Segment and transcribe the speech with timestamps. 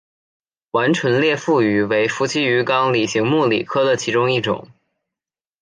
[0.71, 4.67] 完唇裂腹鱼为辐鳍鱼纲鲤形目鲤科的其中一种。